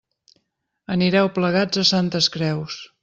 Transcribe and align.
Anireu 0.95 1.29
plegats 1.35 1.83
a 1.83 1.85
Santes 1.91 2.31
Creus. 2.37 2.81